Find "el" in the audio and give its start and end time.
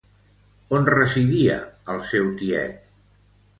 1.95-2.03